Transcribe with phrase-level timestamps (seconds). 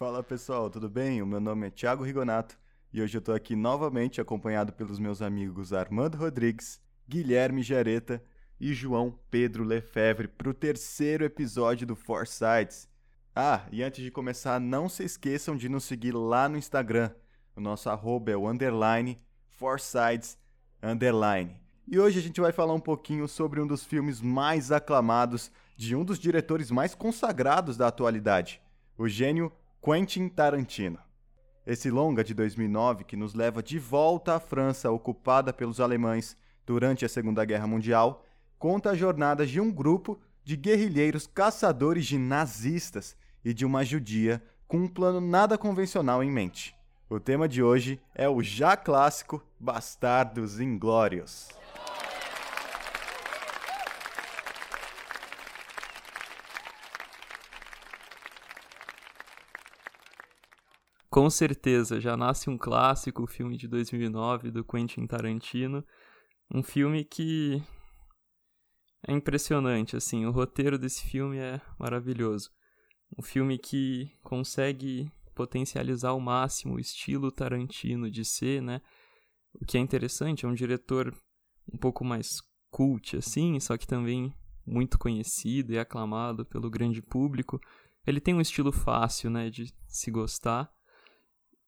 [0.00, 1.20] Fala pessoal, tudo bem?
[1.20, 2.58] O meu nome é Thiago Rigonato
[2.90, 8.24] e hoje eu tô aqui novamente acompanhado pelos meus amigos Armando Rodrigues, Guilherme Jareta
[8.58, 12.88] e João Pedro Lefebvre para o terceiro episódio do Foresights.
[13.36, 17.10] Ah, e antes de começar, não se esqueçam de nos seguir lá no Instagram.
[17.54, 20.38] O nosso arroba é o underline Foresights
[20.82, 21.60] underline.
[21.86, 25.94] E hoje a gente vai falar um pouquinho sobre um dos filmes mais aclamados de
[25.94, 28.62] um dos diretores mais consagrados da atualidade,
[28.96, 30.98] o gênio Quentin Tarantino.
[31.66, 37.06] Esse longa de 2009, que nos leva de volta à França ocupada pelos alemães durante
[37.06, 38.22] a Segunda Guerra Mundial,
[38.58, 44.42] conta a jornada de um grupo de guerrilheiros caçadores de nazistas e de uma judia
[44.68, 46.76] com um plano nada convencional em mente.
[47.08, 51.48] O tema de hoje é o já clássico Bastardos Inglórios.
[61.10, 65.84] Com certeza, já nasce um clássico, o filme de 2009 do Quentin Tarantino,
[66.54, 67.60] um filme que
[69.04, 72.48] é impressionante, assim, o roteiro desse filme é maravilhoso.
[73.18, 78.80] Um filme que consegue potencializar ao máximo o estilo Tarantino de ser, né?
[79.54, 81.12] O que é interessante, é um diretor
[81.72, 84.32] um pouco mais cult, assim, só que também
[84.64, 87.60] muito conhecido e aclamado pelo grande público.
[88.06, 90.70] Ele tem um estilo fácil, né, de se gostar.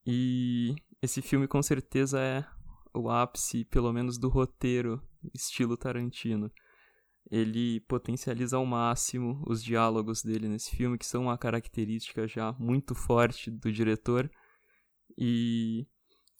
[0.05, 2.45] E esse filme com certeza é
[2.93, 5.01] o ápice, pelo menos do roteiro,
[5.33, 6.51] estilo Tarantino
[7.31, 12.93] ele potencializa ao máximo os diálogos dele nesse filme, que são uma característica já muito
[12.93, 14.29] forte do diretor.
[15.17, 15.87] E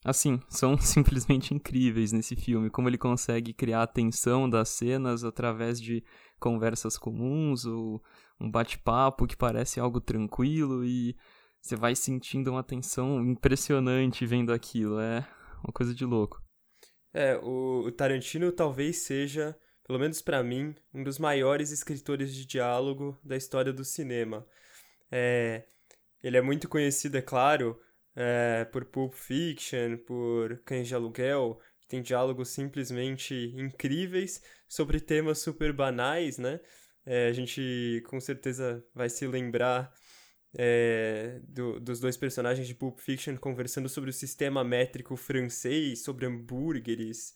[0.03, 5.79] assim, são simplesmente incríveis nesse filme, como ele consegue criar a tensão das cenas através
[5.79, 6.03] de
[6.39, 8.03] conversas comuns ou
[8.39, 11.15] um bate-papo que parece algo tranquilo e
[11.63, 15.25] você vai sentindo uma tensão impressionante vendo aquilo, é
[15.63, 16.43] uma coisa de louco.
[17.13, 23.19] É, o Tarantino talvez seja pelo menos para mim, um dos maiores escritores de diálogo
[23.23, 24.45] da história do cinema.
[25.11, 25.65] É,
[26.23, 27.79] ele é muito conhecido, é claro,
[28.15, 35.39] é, por Pulp Fiction, por Cães de Aluguel, que tem diálogos simplesmente incríveis sobre temas
[35.39, 36.61] super banais, né?
[37.05, 39.93] É, a gente com certeza vai se lembrar
[40.55, 46.25] é, do, dos dois personagens de Pulp Fiction conversando sobre o sistema métrico francês, sobre
[46.25, 47.33] hambúrgueres,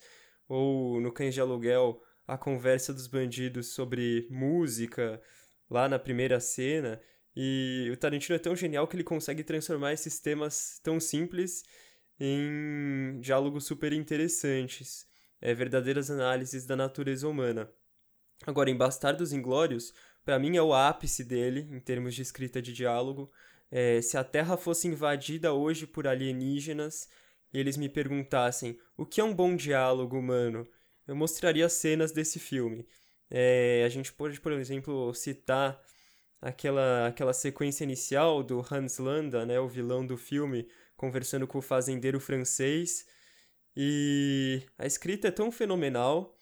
[0.48, 5.22] ou no Cães de Aluguel a conversa dos bandidos sobre música
[5.70, 7.02] lá na primeira cena.
[7.36, 11.64] E o Tarantino é tão genial que ele consegue transformar esses temas tão simples
[12.20, 15.06] em diálogos super interessantes,
[15.40, 17.72] é, verdadeiras análises da natureza humana.
[18.46, 19.94] Agora, em Bastardos Inglórios,
[20.28, 23.32] para mim é o ápice dele em termos de escrita de diálogo.
[23.72, 27.08] É, se a Terra fosse invadida hoje por alienígenas
[27.54, 30.68] e eles me perguntassem o que é um bom diálogo humano,
[31.08, 32.86] eu mostraria cenas desse filme.
[33.30, 35.82] É, a gente pode, por exemplo, citar
[36.42, 40.68] aquela, aquela sequência inicial do Hans Landa, né, o vilão do filme,
[40.98, 43.06] conversando com o fazendeiro francês.
[43.74, 46.37] E a escrita é tão fenomenal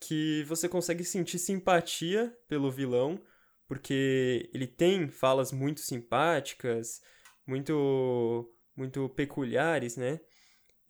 [0.00, 3.20] que você consegue sentir simpatia pelo vilão,
[3.68, 7.00] porque ele tem falas muito simpáticas,
[7.46, 10.20] muito, muito peculiares, né?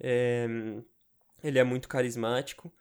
[0.00, 0.46] É,
[1.42, 2.72] ele é muito carismático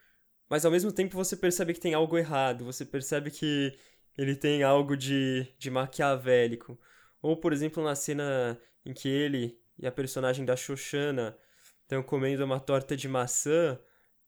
[0.50, 3.78] mas ao mesmo tempo você percebe que tem algo errado, você percebe que
[4.18, 6.78] ele tem algo de, de maquiavélico.
[7.22, 11.38] Ou, por exemplo, na cena em que ele e a personagem da Xoxana
[11.84, 13.80] estão comendo uma torta de maçã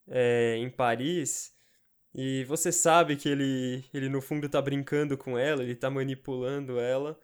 [0.08, 1.54] é, em Paris,
[2.14, 6.80] e você sabe que ele, ele no fundo tá brincando com ela, ele tá manipulando
[6.80, 7.18] ela,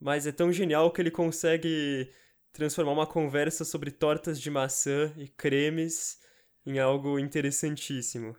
[0.00, 2.10] mas é tão genial que ele consegue
[2.52, 6.18] transformar uma conversa sobre tortas de maçã e cremes
[6.64, 8.34] em algo interessantíssimo.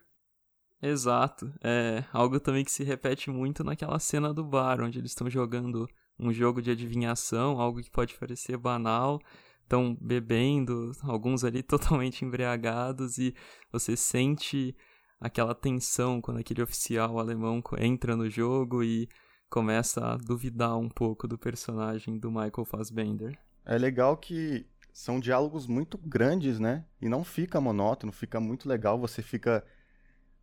[0.81, 1.53] Exato.
[1.63, 5.87] É algo também que se repete muito naquela cena do bar, onde eles estão jogando
[6.17, 9.19] um jogo de adivinhação, algo que pode parecer banal,
[9.61, 13.35] estão bebendo, alguns ali totalmente embriagados, e
[13.71, 14.75] você sente
[15.19, 19.07] aquela tensão quando aquele oficial alemão entra no jogo e
[19.49, 23.37] começa a duvidar um pouco do personagem do Michael Fassbender.
[23.65, 26.85] É legal que são diálogos muito grandes, né?
[27.01, 29.65] E não fica monótono, fica muito legal, você fica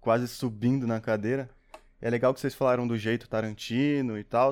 [0.00, 1.48] quase subindo na cadeira.
[2.00, 4.50] É legal que vocês falaram do jeito Tarantino e tal.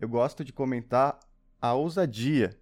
[0.00, 1.18] Eu gosto de comentar
[1.60, 2.58] a ousadia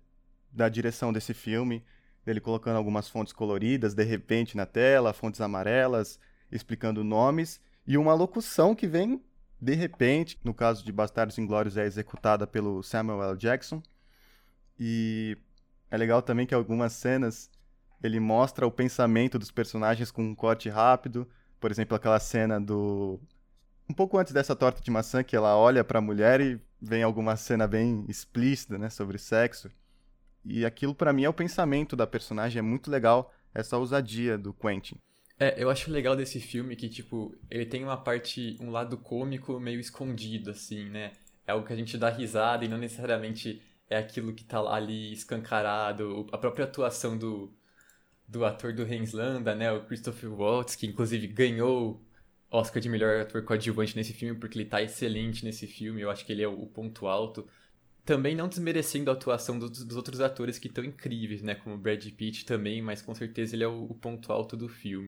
[0.53, 1.85] da direção desse filme,
[2.25, 6.19] dele colocando algumas fontes coloridas de repente na tela, fontes amarelas,
[6.51, 9.23] explicando nomes, e uma locução que vem
[9.61, 13.37] de repente, no caso de Bastardos Inglórios é executada pelo Samuel L.
[13.37, 13.83] Jackson,
[14.79, 15.37] E
[15.91, 17.51] é legal também que algumas cenas
[18.03, 21.29] ele mostra o pensamento dos personagens com um corte rápido.
[21.59, 23.19] Por exemplo, aquela cena do.
[23.91, 27.03] Um pouco antes dessa torta de maçã, que ela olha para a mulher e vem
[27.03, 29.71] alguma cena bem explícita, né, sobre sexo.
[30.45, 34.53] E aquilo para mim é o pensamento da personagem, é muito legal essa ousadia do
[34.53, 34.99] Quentin.
[35.41, 39.61] É, eu acho legal desse filme que, tipo, ele tem uma parte, um lado cômico
[39.61, 41.13] meio escondido, assim, né?
[41.47, 45.13] É algo que a gente dá risada e não necessariamente é aquilo que tá ali
[45.13, 46.27] escancarado.
[46.33, 47.55] A própria atuação do,
[48.27, 49.73] do ator do Renslanda, né?
[49.73, 52.05] O Christopher Waltz, que inclusive ganhou
[52.51, 56.03] Oscar de melhor ator coadjuvante nesse filme, porque ele tá excelente nesse filme.
[56.03, 57.47] Eu acho que ele é o ponto alto.
[58.05, 61.55] Também não desmerecendo a atuação dos, dos outros atores que estão incríveis, né?
[61.55, 65.07] Como Brad Pitt também, mas com certeza ele é o, o ponto alto do filme.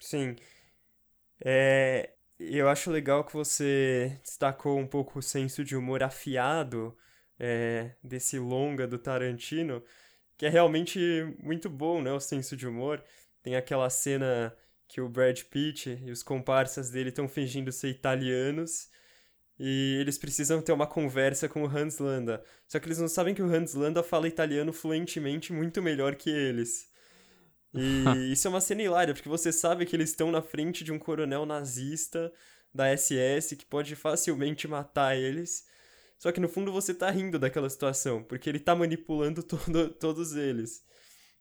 [0.00, 0.36] Sim.
[1.44, 6.96] É, eu acho legal que você destacou um pouco o senso de humor afiado
[7.38, 9.82] é, desse longa do Tarantino,
[10.36, 10.98] que é realmente
[11.42, 12.12] muito bom, né?
[12.12, 13.02] O senso de humor.
[13.42, 14.56] Tem aquela cena
[14.88, 18.90] que o Brad Pitt e os comparsas dele estão fingindo ser italianos
[19.58, 22.44] e eles precisam ter uma conversa com o Hans Landa.
[22.68, 26.30] Só que eles não sabem que o Hans Landa fala italiano fluentemente muito melhor que
[26.30, 26.89] eles.
[27.74, 30.92] E isso é uma cena hilária, porque você sabe que eles estão na frente de
[30.92, 32.32] um coronel nazista
[32.74, 35.64] da SS que pode facilmente matar eles.
[36.18, 40.34] Só que no fundo você tá rindo daquela situação, porque ele tá manipulando todo, todos
[40.34, 40.84] eles.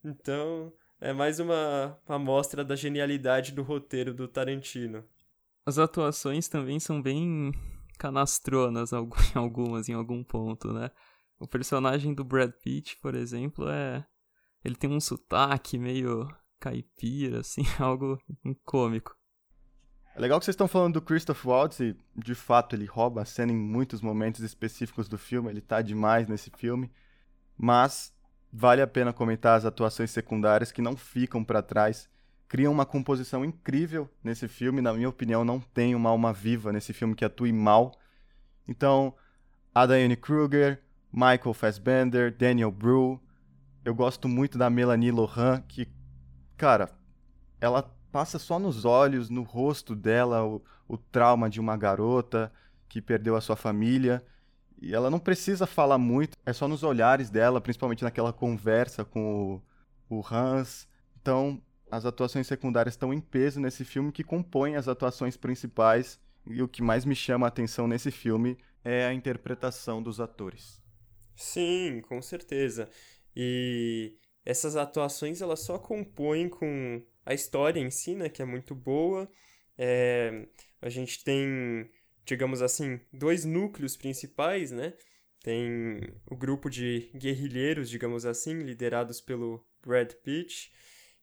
[0.03, 0.71] Então,
[1.01, 5.03] é mais uma amostra da genialidade do roteiro do Tarantino.
[5.65, 7.51] As atuações também são bem
[7.97, 8.93] canastronas,
[9.35, 10.89] algumas em algum ponto, né?
[11.39, 14.05] O personagem do Brad Pitt, por exemplo, é
[14.63, 16.27] ele tem um sotaque meio
[16.59, 18.19] caipira, assim, algo
[18.65, 19.15] cômico.
[20.15, 23.25] É legal que vocês estão falando do Christoph Waltz e, de fato, ele rouba a
[23.25, 26.91] cena em muitos momentos específicos do filme, ele tá demais nesse filme,
[27.57, 28.13] mas
[28.51, 32.09] vale a pena comentar as atuações secundárias que não ficam para trás,
[32.47, 36.91] criam uma composição incrível nesse filme, na minha opinião, não tem uma alma viva nesse
[36.91, 37.93] filme que atue mal.
[38.67, 39.13] Então,
[39.73, 40.81] a Diane Kruger,
[41.13, 43.21] Michael Fassbender, Daniel Bru,
[43.89, 45.87] eu gosto muito da Melanie Lohan, que,
[46.55, 46.91] cara,
[47.59, 47.81] ela
[48.11, 52.53] passa só nos olhos, no rosto dela, o, o trauma de uma garota
[52.87, 54.23] que perdeu a sua família.
[54.79, 59.59] E ela não precisa falar muito, é só nos olhares dela, principalmente naquela conversa com
[60.07, 60.87] o, o Hans.
[61.19, 61.59] Então,
[61.89, 66.19] as atuações secundárias estão em peso nesse filme que compõem as atuações principais.
[66.45, 70.79] E o que mais me chama a atenção nesse filme é a interpretação dos atores.
[71.35, 72.87] Sim, com certeza.
[73.41, 78.75] E essas atuações elas só compõem com a história em si, né, que é muito
[78.75, 79.31] boa.
[79.77, 80.45] É,
[80.81, 81.89] a gente tem,
[82.25, 84.93] digamos assim, dois núcleos principais, né?
[85.41, 90.69] Tem o grupo de guerrilheiros, digamos assim, liderados pelo Brad Pitt,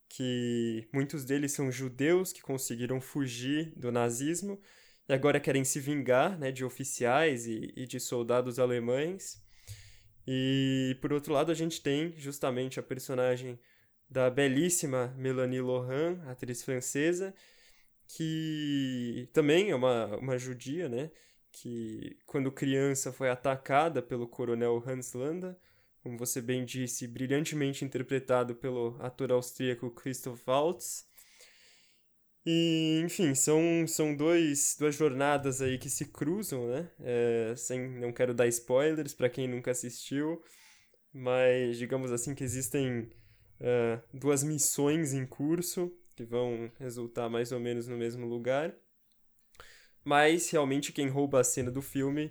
[0.08, 4.58] que muitos deles são judeus que conseguiram fugir do nazismo
[5.06, 9.44] e agora querem se vingar né, de oficiais e, e de soldados alemães.
[10.26, 13.58] E por outro lado, a gente tem justamente a personagem
[14.08, 17.34] da belíssima Melanie Lohan, atriz francesa,
[18.08, 21.10] que também é uma, uma judia, né?
[21.52, 25.58] Que quando criança foi atacada pelo coronel Hans Landa,
[26.02, 31.04] como você bem disse, brilhantemente interpretado pelo ator austríaco Christoph Waltz.
[32.48, 36.88] E, enfim, são, são dois, duas jornadas aí que se cruzam, né?
[37.00, 40.40] É, sem, não quero dar spoilers para quem nunca assistiu,
[41.12, 43.10] mas digamos assim que existem
[43.60, 48.72] uh, duas missões em curso que vão resultar mais ou menos no mesmo lugar.
[50.04, 52.30] Mas realmente quem rouba a cena do filme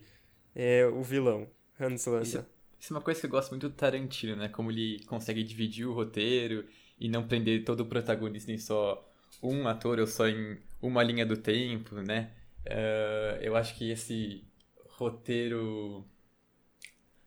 [0.56, 2.24] é o vilão, Hans Landa.
[2.24, 2.46] Isso,
[2.80, 4.48] isso é uma coisa que eu gosto muito do Tarantino, né?
[4.48, 6.66] Como ele consegue dividir o roteiro
[6.98, 9.06] e não prender todo o protagonista em só
[9.42, 12.32] um ator ou só em uma linha do tempo, né?
[12.66, 14.44] Uh, eu acho que esse
[14.90, 16.06] roteiro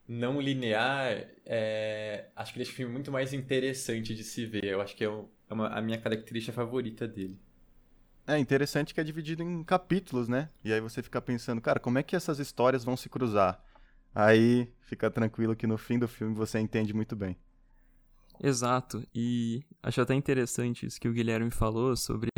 [0.06, 4.64] não linear, é, acho que deixa o filme muito mais interessante de se ver.
[4.64, 7.38] Eu acho que é, é uma, a minha característica favorita dele.
[8.26, 10.48] É interessante que é dividido em capítulos, né?
[10.64, 13.62] E aí você fica pensando, cara, como é que essas histórias vão se cruzar?
[14.14, 17.36] Aí fica tranquilo que no fim do filme você entende muito bem.
[18.40, 22.30] Exato, e acho até interessante isso que o Guilherme falou sobre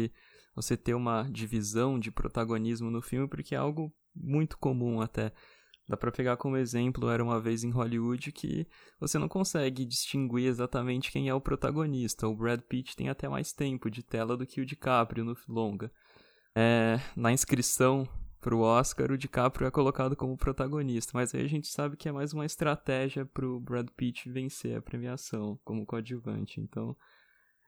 [0.54, 5.32] você ter uma divisão de protagonismo no filme, porque é algo muito comum até.
[5.88, 8.66] Dá pra pegar como exemplo Era Uma Vez em Hollywood que
[9.00, 12.28] você não consegue distinguir exatamente quem é o protagonista.
[12.28, 15.90] O Brad Pitt tem até mais tempo de tela do que o DiCaprio no longa.
[16.54, 18.08] É, na inscrição
[18.40, 21.12] pro Oscar, o DiCaprio é colocado como protagonista.
[21.14, 24.82] Mas aí a gente sabe que é mais uma estratégia pro Brad Pitt vencer a
[24.82, 26.60] premiação como coadjuvante.
[26.60, 26.96] Então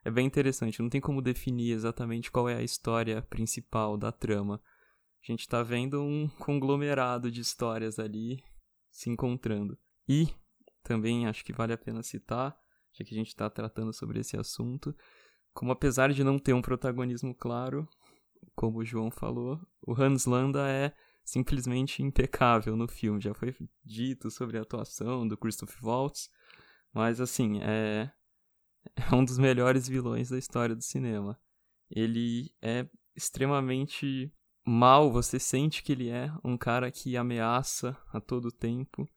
[0.03, 0.81] é bem interessante.
[0.81, 4.61] Não tem como definir exatamente qual é a história principal da trama.
[5.23, 8.43] A gente tá vendo um conglomerado de histórias ali
[8.91, 9.77] se encontrando.
[10.07, 10.27] E
[10.83, 12.55] também acho que vale a pena citar,
[12.91, 14.93] já que a gente está tratando sobre esse assunto,
[15.53, 17.87] como apesar de não ter um protagonismo claro,
[18.55, 20.93] como o João falou, o Hans Landa é
[21.23, 23.21] simplesmente impecável no filme.
[23.21, 26.29] Já foi dito sobre a atuação do Christoph Waltz,
[26.93, 28.11] mas assim, é,
[28.95, 31.39] é um dos melhores vilões da história do cinema.
[31.89, 34.33] Ele é extremamente
[34.65, 39.07] mal, você sente que ele é um cara que ameaça a todo tempo,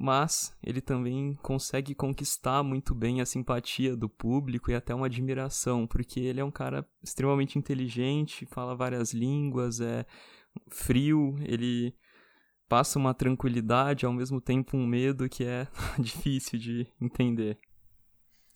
[0.00, 5.86] mas ele também consegue conquistar muito bem a simpatia do público e até uma admiração,
[5.88, 10.06] porque ele é um cara extremamente inteligente, fala várias línguas, é
[10.70, 11.92] frio, ele
[12.68, 15.66] passa uma tranquilidade, ao mesmo tempo um medo que é
[15.98, 17.58] difícil de entender.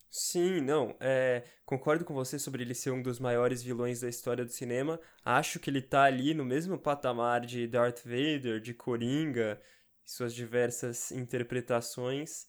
[0.09, 4.45] Sim, não, é, concordo com você sobre ele ser um dos maiores vilões da história
[4.45, 5.01] do cinema.
[5.25, 9.59] Acho que ele tá ali no mesmo patamar de Darth Vader, de Coringa,
[10.04, 12.47] suas diversas interpretações.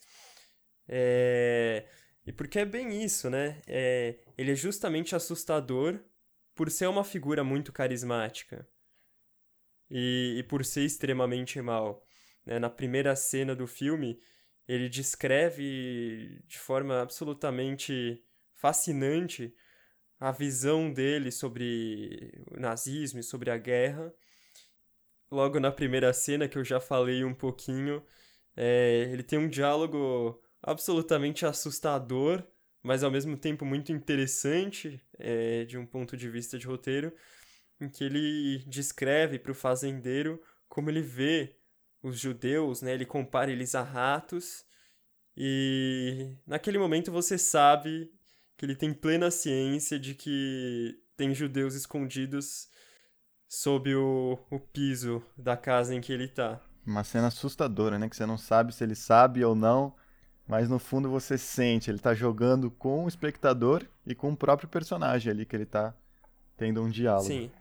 [0.88, 1.86] É,
[2.26, 3.62] e porque é bem isso, né?
[3.68, 6.00] É, ele é justamente assustador
[6.56, 8.68] por ser uma figura muito carismática
[9.90, 12.06] e, e por ser extremamente mal.
[12.46, 12.60] Né?
[12.60, 14.20] Na primeira cena do filme,
[14.68, 19.54] ele descreve de forma absolutamente fascinante
[20.20, 24.14] a visão dele sobre o nazismo e sobre a guerra.
[25.34, 28.06] Logo na primeira cena, que eu já falei um pouquinho,
[28.56, 32.44] é, ele tem um diálogo absolutamente assustador,
[32.84, 37.12] mas ao mesmo tempo muito interessante é, de um ponto de vista de roteiro,
[37.82, 41.58] em que ele descreve para o fazendeiro como ele vê
[42.04, 42.94] os judeus, né?
[42.94, 44.64] Ele compara eles a ratos
[45.36, 48.14] e naquele momento você sabe
[48.56, 52.68] que ele tem plena ciência de que tem judeus escondidos
[53.56, 56.62] sob o, o piso da casa em que ele tá.
[56.86, 58.10] Uma cena assustadora, né?
[58.10, 59.96] Que você não sabe se ele sabe ou não,
[60.48, 61.90] mas no fundo você sente.
[61.90, 65.96] Ele tá jogando com o espectador e com o próprio personagem ali que ele tá
[66.58, 67.28] tendo um diálogo.
[67.28, 67.52] Sim.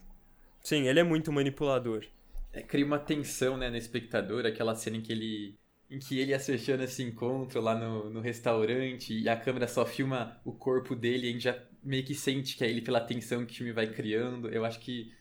[0.60, 2.04] Sim, ele é muito manipulador
[2.52, 5.58] é, cria uma tensão, né, no espectador, aquela cena em que ele
[5.90, 9.68] em que ele e a Sergiana se encontram lá no, no restaurante e a câmera
[9.68, 12.80] só filma o corpo dele e a gente já meio que sente que é ele
[12.80, 14.48] pela tensão que o filme vai criando.
[14.48, 15.12] Eu acho que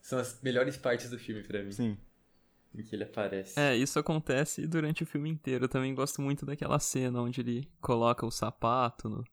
[0.00, 1.72] são as melhores partes do filme para mim.
[1.72, 1.98] Sim.
[2.74, 3.58] Em que ele aparece.
[3.58, 5.64] É, isso acontece durante o filme inteiro.
[5.64, 9.24] Eu também gosto muito daquela cena onde ele coloca o sapato, no...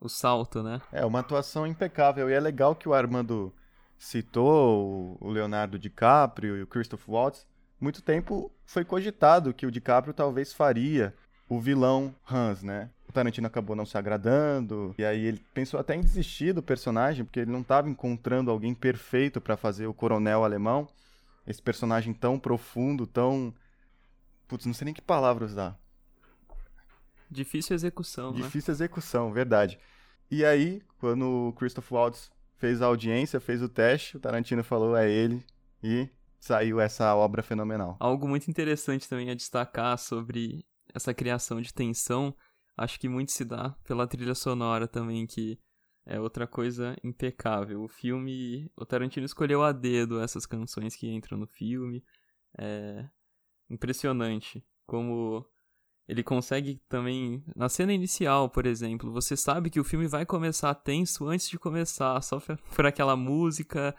[0.00, 0.82] o salto, né?
[0.92, 2.28] É, uma atuação impecável.
[2.28, 3.54] E é legal que o Armando
[3.98, 7.46] citou o Leonardo DiCaprio e o Christoph Waltz,
[7.80, 11.14] muito tempo foi cogitado que o DiCaprio talvez faria
[11.48, 12.90] o vilão Hans, né?
[13.14, 17.24] O Tarantino acabou não se agradando, e aí ele pensou até em desistir do personagem,
[17.24, 20.88] porque ele não estava encontrando alguém perfeito para fazer o coronel alemão,
[21.46, 23.54] esse personagem tão profundo, tão.
[24.48, 25.78] Putz, não sei nem que palavra usar.
[27.30, 28.38] Difícil execução, né?
[28.38, 28.74] Difícil né?
[28.78, 29.78] execução, verdade.
[30.28, 34.96] E aí, quando o Christoph Waltz fez a audiência, fez o teste, o Tarantino falou
[34.96, 35.46] é ele
[35.80, 36.08] e
[36.40, 37.96] saiu essa obra fenomenal.
[38.00, 42.34] Algo muito interessante também a destacar sobre essa criação de tensão,
[42.76, 45.58] acho que muito se dá pela trilha sonora também, que
[46.06, 47.82] é outra coisa impecável.
[47.82, 52.04] O filme, o Tarantino escolheu a dedo essas canções que entram no filme.
[52.58, 53.08] É
[53.70, 55.44] impressionante como
[56.06, 57.42] ele consegue também.
[57.56, 61.58] Na cena inicial, por exemplo, você sabe que o filme vai começar tenso antes de
[61.58, 62.38] começar, só
[62.76, 63.96] por aquela música,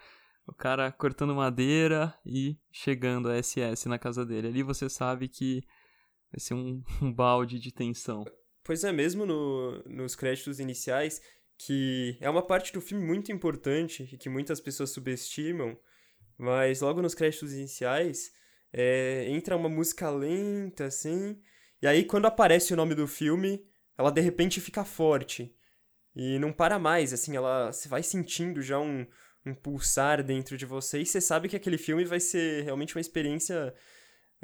[0.48, 4.48] o cara cortando madeira e chegando a SS na casa dele.
[4.48, 5.64] Ali você sabe que
[6.32, 8.24] vai ser um, um balde de tensão.
[8.66, 11.22] Pois é, mesmo no, nos créditos iniciais,
[11.58, 15.78] que é uma parte do filme muito importante e que muitas pessoas subestimam,
[16.38, 18.34] mas logo nos créditos iniciais
[18.74, 21.40] é, entra uma música lenta, assim
[21.86, 23.64] e aí, quando aparece o nome do filme,
[23.96, 25.56] ela de repente fica forte.
[26.16, 29.06] E não para mais, assim, ela você vai sentindo já um,
[29.46, 33.02] um pulsar dentro de você e você sabe que aquele filme vai ser realmente uma
[33.02, 33.72] experiência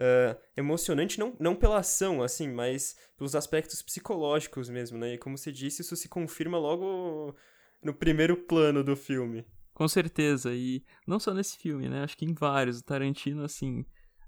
[0.02, 5.14] uh, emocionante, não, não pela ação, assim, mas pelos aspectos psicológicos mesmo, né?
[5.14, 7.36] E como você disse, isso se confirma logo
[7.84, 9.46] no primeiro plano do filme.
[9.74, 12.04] Com certeza, e não só nesse filme, né?
[12.04, 12.80] Acho que em vários.
[12.80, 13.86] O Tarantino, assim,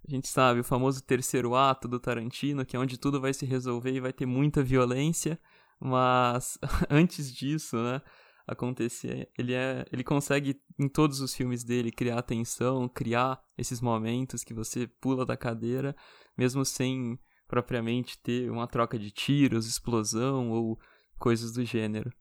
[0.08, 3.46] a gente sabe, o famoso terceiro ato do Tarantino, que é onde tudo vai se
[3.46, 5.40] resolver e vai ter muita violência,
[5.80, 6.58] mas
[6.90, 8.02] antes disso, né,
[8.48, 9.30] acontecer.
[9.38, 14.54] Ele é, ele consegue em todos os filmes dele criar tensão, criar esses momentos que
[14.54, 15.96] você pula da cadeira,
[16.38, 20.80] mesmo sem propriamente ter uma troca de tiros, explosão ou
[21.18, 22.12] coisas do gênero.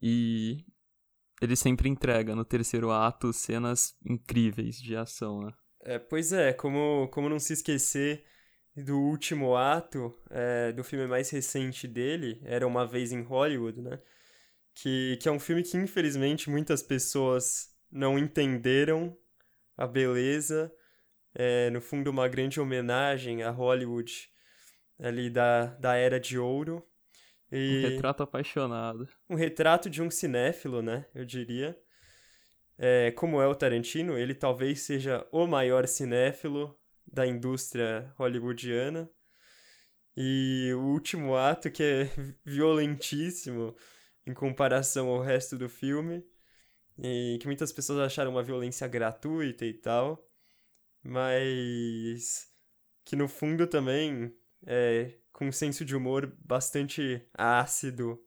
[0.00, 0.64] E
[1.40, 5.52] ele sempre entrega no terceiro ato cenas incríveis de ação, né?
[5.82, 8.24] É, pois é, como, como não se esquecer
[8.76, 14.00] do último ato é, do filme mais recente dele, Era Uma Vez em Hollywood, né?
[14.76, 19.16] Que, que é um filme que, infelizmente, muitas pessoas não entenderam
[19.74, 20.70] a beleza.
[21.34, 24.28] É, no fundo, uma grande homenagem a Hollywood
[24.98, 26.86] ali da, da Era de Ouro.
[27.50, 29.08] E um retrato apaixonado.
[29.30, 31.06] Um retrato de um cinéfilo, né?
[31.14, 31.74] Eu diria.
[32.78, 36.78] É, como é o Tarantino, ele talvez seja o maior cinéfilo
[37.10, 39.08] da indústria hollywoodiana.
[40.14, 42.10] E o último ato, que é
[42.44, 43.74] violentíssimo
[44.26, 46.24] em comparação ao resto do filme,
[46.98, 50.26] e que muitas pessoas acharam uma violência gratuita e tal,
[51.02, 52.48] mas
[53.04, 54.34] que no fundo também
[54.66, 58.18] é com um senso de humor bastante ácido,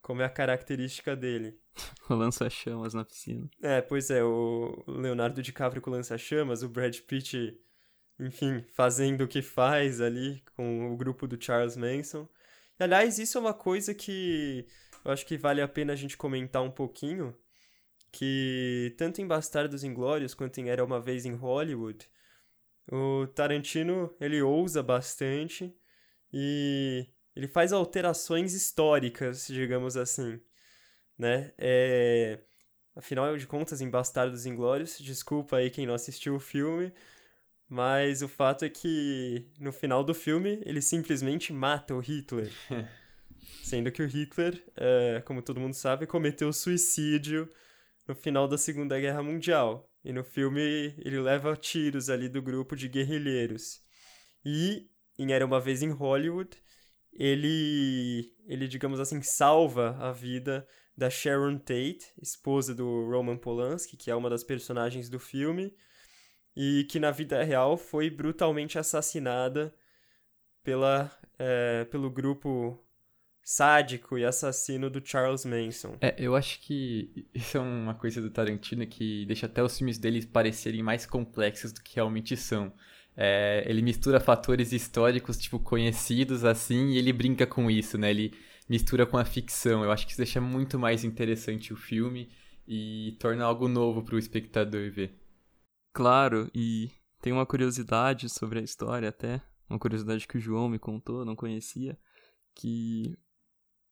[0.00, 1.58] como é a característica dele.
[2.10, 3.48] O lança-chamas na piscina.
[3.62, 7.56] É, pois é, o Leonardo DiCaprio com lança-chamas, o Brad Pitt,
[8.18, 12.28] enfim, fazendo o que faz ali com o grupo do Charles Manson.
[12.80, 14.66] Aliás, isso é uma coisa que
[15.04, 17.36] eu acho que vale a pena a gente comentar um pouquinho,
[18.12, 22.08] que tanto em Bastardos Inglórios quanto em Era Uma Vez em Hollywood,
[22.90, 25.74] o Tarantino, ele ousa bastante
[26.32, 27.06] e
[27.36, 30.40] ele faz alterações históricas, digamos assim,
[31.18, 31.52] né?
[31.58, 32.40] É...
[32.96, 36.92] Afinal de contas, em Bastardos Inglórios, desculpa aí quem não assistiu o filme,
[37.70, 42.50] mas o fato é que no final do filme ele simplesmente mata o Hitler.
[43.62, 47.48] Sendo que o Hitler, é, como todo mundo sabe, cometeu suicídio
[48.08, 49.88] no final da Segunda Guerra Mundial.
[50.04, 50.60] E no filme
[50.98, 53.80] ele leva tiros ali do grupo de guerrilheiros.
[54.44, 56.50] E em Era uma vez em Hollywood,
[57.12, 64.10] ele ele digamos assim salva a vida da Sharon Tate, esposa do Roman Polanski, que
[64.10, 65.72] é uma das personagens do filme,
[66.62, 69.74] e que na vida real foi brutalmente assassinada
[70.62, 72.78] pela, é, pelo grupo
[73.42, 75.96] sádico e assassino do Charles Manson.
[76.02, 79.96] É, eu acho que isso é uma coisa do Tarantino que deixa até os filmes
[79.96, 82.70] dele parecerem mais complexos do que realmente são.
[83.16, 88.10] É, ele mistura fatores históricos, tipo, conhecidos, assim, e ele brinca com isso, né?
[88.10, 88.34] Ele
[88.68, 89.82] mistura com a ficção.
[89.82, 92.28] Eu acho que isso deixa muito mais interessante o filme
[92.68, 95.18] e torna algo novo para o espectador ver.
[95.92, 100.78] Claro, e tem uma curiosidade sobre a história até, uma curiosidade que o João me
[100.78, 101.98] contou, não conhecia,
[102.54, 103.16] que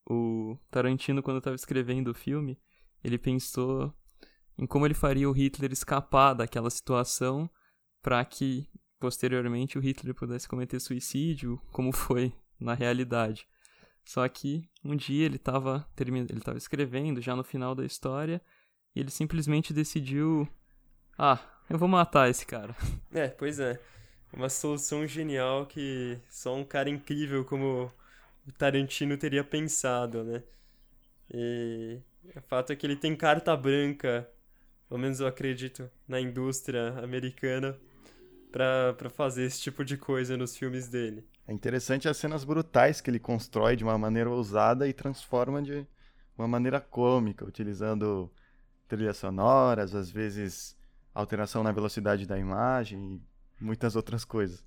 [0.09, 2.59] o Tarantino, quando estava escrevendo o filme,
[3.03, 3.93] ele pensou
[4.57, 7.49] em como ele faria o Hitler escapar daquela situação
[8.01, 13.47] para que posteriormente o Hitler pudesse cometer suicídio, como foi na realidade.
[14.03, 18.41] Só que um dia ele estava ele escrevendo já no final da história
[18.95, 20.47] e ele simplesmente decidiu
[21.21, 21.37] ah,
[21.69, 22.73] eu vou matar esse cara.
[23.11, 23.77] É, pois é.
[24.31, 27.91] Uma solução genial que só um cara incrível como
[28.47, 30.43] o Tarantino teria pensado, né?
[31.33, 31.99] E
[32.35, 34.29] o fato é que ele tem carta branca,
[34.87, 37.75] pelo menos eu acredito, na indústria americana
[38.51, 41.27] para fazer esse tipo de coisa nos filmes dele.
[41.47, 45.85] É interessante as cenas brutais que ele constrói de uma maneira ousada e transforma de
[46.37, 48.31] uma maneira cômica, utilizando
[48.87, 50.78] trilhas sonoras, às vezes
[51.13, 53.21] alteração na velocidade da imagem
[53.59, 54.63] e muitas outras coisas.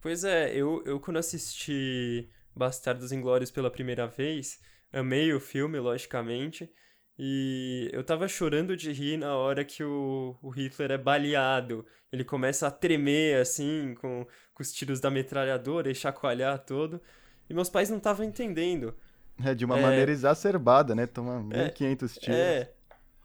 [0.00, 4.58] Pois é, eu, eu quando assisti Bastardos Inglórios pela primeira vez,
[4.92, 6.70] amei o filme, logicamente,
[7.18, 11.84] e eu tava chorando de rir na hora que o, o Hitler é baleado.
[12.10, 17.00] Ele começa a tremer, assim, com, com os tiros da metralhadora e chacoalhar todo.
[17.48, 18.96] E meus pais não estavam entendendo.
[19.44, 19.82] É, de uma é...
[19.82, 21.06] maneira exacerbada, né?
[21.06, 22.28] Toma 1.500 é, tiros.
[22.28, 22.74] É,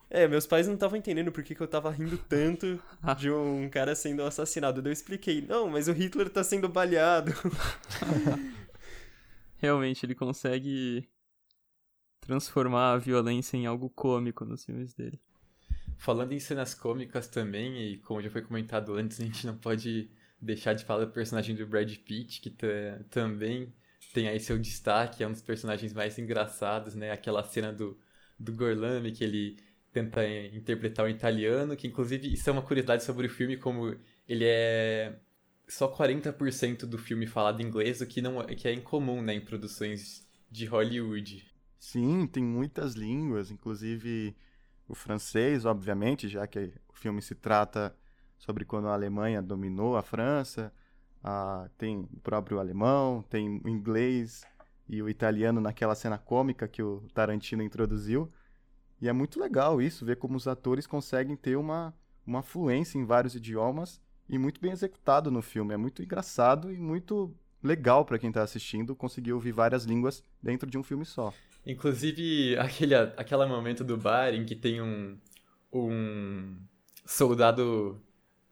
[0.10, 2.80] é, meus pais não estavam entendendo por que, que eu tava rindo tanto
[3.18, 4.82] de um cara sendo assassinado.
[4.82, 7.32] Daí eu expliquei, não, mas o Hitler tá sendo baleado.
[9.58, 11.10] Realmente, ele consegue
[12.22, 15.20] transformar a violência em algo cômico nos filmes dele.
[15.98, 20.10] Falando em cenas cômicas também, e como já foi comentado antes, a gente não pode
[20.40, 22.56] deixar de falar do personagem do Brad Pitt, que
[23.10, 23.74] também
[24.14, 27.12] tem aí seu destaque, é um dos personagens mais engraçados, né?
[27.12, 27.98] Aquela cena do,
[28.40, 29.58] do Gorlami, que ele
[29.96, 33.96] tenta interpretar o italiano, que inclusive isso é uma curiosidade sobre o filme, como
[34.28, 35.18] ele é
[35.70, 39.40] só 40% do filme falado em inglês, o que, não, que é incomum né, em
[39.40, 41.50] produções de Hollywood.
[41.80, 44.36] Sim, tem muitas línguas, inclusive
[44.86, 47.96] o francês, obviamente, já que o filme se trata
[48.38, 50.74] sobre quando a Alemanha dominou a França.
[51.24, 54.44] Ah, tem o próprio alemão, tem o inglês
[54.90, 58.30] e o italiano naquela cena cômica que o Tarantino introduziu.
[59.06, 61.94] E é muito legal isso, ver como os atores conseguem ter uma,
[62.26, 65.76] uma fluência em vários idiomas e muito bem executado no filme.
[65.76, 70.68] É muito engraçado e muito legal para quem está assistindo conseguir ouvir várias línguas dentro
[70.68, 71.32] de um filme só.
[71.64, 75.16] Inclusive, aquele, aquele momento do bar em que tem um,
[75.72, 76.58] um
[77.06, 78.02] soldado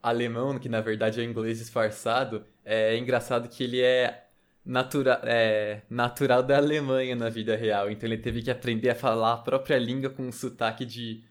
[0.00, 4.23] alemão, que na verdade é inglês disfarçado, é engraçado que ele é,
[4.64, 7.90] natura, é natural da Alemanha na vida real.
[7.90, 11.24] Então ele teve que aprender a falar a própria língua com um sotaque de,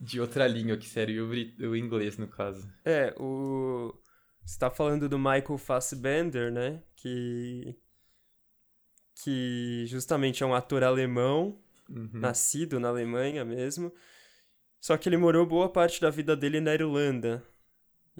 [0.00, 2.70] de outra língua, que seria o, o inglês, no caso.
[2.84, 3.94] É, o...
[4.44, 6.82] Você tá falando do Michael Fassbender, né?
[6.96, 7.76] Que
[9.22, 12.10] que justamente é um ator alemão, uhum.
[12.14, 13.92] nascido na Alemanha mesmo.
[14.80, 17.44] Só que ele morou boa parte da vida dele na Irlanda.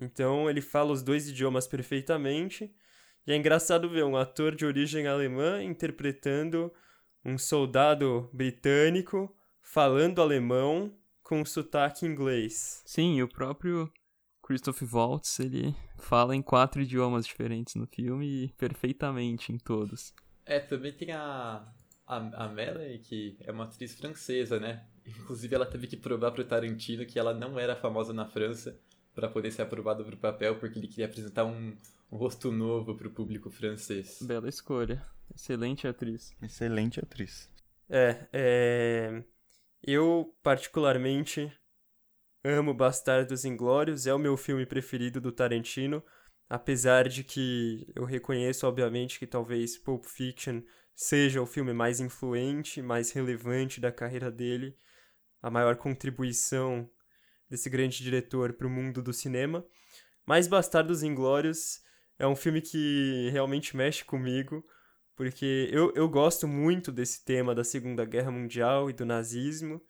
[0.01, 2.75] Então ele fala os dois idiomas perfeitamente.
[3.31, 6.75] E é engraçado ver um ator de origem alemã interpretando
[7.25, 12.83] um soldado britânico falando alemão com sotaque inglês.
[12.85, 13.89] Sim, e o próprio
[14.43, 20.13] Christoph Waltz, ele fala em quatro idiomas diferentes no filme e perfeitamente em todos.
[20.45, 21.65] É, também tem a,
[22.05, 24.85] a, a Melanie, que é uma atriz francesa, né?
[25.07, 28.77] Inclusive ela teve que provar pro Tarantino que ela não era famosa na França
[29.15, 31.77] para poder ser aprovada pro papel, porque ele queria apresentar um,
[32.11, 34.19] um rosto novo pro público francês.
[34.23, 35.05] Bela escolha.
[35.35, 36.35] Excelente atriz.
[36.43, 37.49] Excelente atriz.
[37.89, 39.25] É, é...
[39.83, 41.53] Eu, particularmente,
[42.45, 46.03] amo Bastardos Inglórios, é o meu filme preferido do Tarantino,
[46.51, 50.61] Apesar de que eu reconheço, obviamente, que talvez Pulp Fiction
[50.97, 54.77] seja o filme mais influente, mais relevante da carreira dele,
[55.41, 56.91] a maior contribuição
[57.51, 59.67] desse grande diretor para o mundo do cinema.
[60.25, 61.83] Mas Bastardos Inglórios
[62.19, 64.65] é um filme que realmente mexe comigo,
[65.17, 69.83] porque eu, eu gosto muito desse tema da Segunda Guerra Mundial e do nazismo.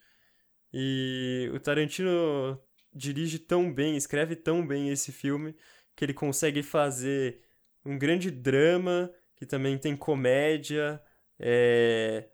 [0.72, 2.58] E o Tarantino
[2.94, 5.54] dirige tão bem, escreve tão bem esse filme
[5.94, 7.42] que ele consegue fazer
[7.84, 11.00] um grande drama, que também tem comédia,
[11.38, 12.28] é...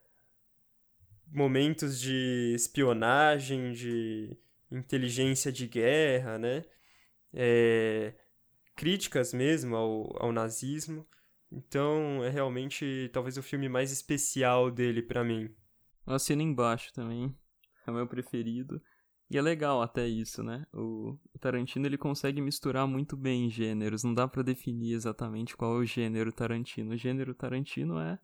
[1.27, 4.37] momentos de espionagem, de
[4.71, 6.65] inteligência de guerra, né?
[7.33, 8.15] É...
[8.75, 11.07] Críticas mesmo ao, ao nazismo.
[11.51, 15.55] Então é realmente talvez o filme mais especial dele para mim.
[16.07, 17.35] Eu assino embaixo também.
[17.87, 18.83] É o meu preferido.
[19.29, 20.67] E é legal até isso, né?
[20.73, 24.05] O, Tarantino ele consegue misturar muito bem gêneros.
[24.05, 26.93] Não dá para definir exatamente qual é o gênero Tarantino.
[26.93, 28.19] O gênero Tarantino é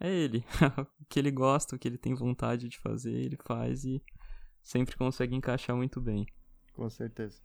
[0.00, 0.44] é ele.
[1.00, 4.02] o que ele gosta, o que ele tem vontade de fazer, ele faz e
[4.64, 6.26] sempre consegue encaixar muito bem.
[6.72, 7.40] Com certeza.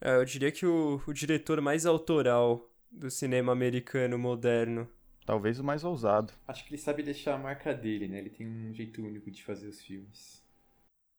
[0.00, 4.88] É, eu diria que o, o diretor mais autoral do cinema americano moderno.
[5.24, 6.32] Talvez o mais ousado.
[6.48, 8.18] Acho que ele sabe deixar a marca dele, né?
[8.18, 10.42] Ele tem um jeito único de fazer os filmes.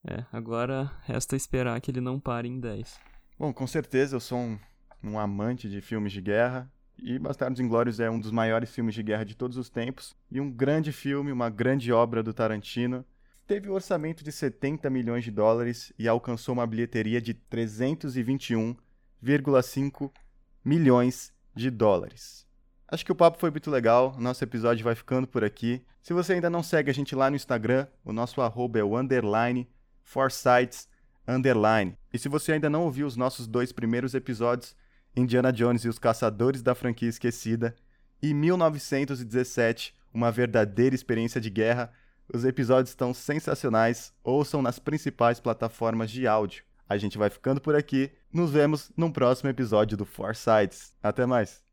[0.05, 2.99] É, agora resta esperar que ele não pare em 10.
[3.37, 4.59] Bom, com certeza eu sou um,
[5.03, 6.71] um amante de filmes de guerra.
[6.97, 10.15] E Bastardos Inglórios é um dos maiores filmes de guerra de todos os tempos.
[10.31, 13.05] E um grande filme, uma grande obra do Tarantino.
[13.47, 20.11] Teve um orçamento de 70 milhões de dólares e alcançou uma bilheteria de 321,5
[20.65, 22.45] milhões de dólares.
[22.89, 25.81] Acho que o papo foi muito legal, nosso episódio vai ficando por aqui.
[26.01, 28.97] Se você ainda não segue a gente lá no Instagram, o nosso arroba é o
[28.97, 29.65] underline
[30.03, 30.89] Foresights
[31.25, 31.97] Underline.
[32.13, 34.75] E se você ainda não ouviu os nossos dois primeiros episódios,
[35.15, 37.73] Indiana Jones e os Caçadores da Franquia Esquecida,
[38.21, 41.93] e 1917, uma verdadeira experiência de guerra,
[42.33, 46.63] os episódios estão sensacionais, ouçam nas principais plataformas de áudio.
[46.89, 50.93] A gente vai ficando por aqui, nos vemos num próximo episódio do Foresights.
[51.03, 51.66] Até mais!